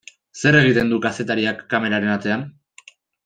Zer 0.43 0.55
egiten 0.59 0.89
du 0.93 0.97
kazetariak 1.03 1.61
kameraren 1.75 2.15
atzean? 2.15 2.47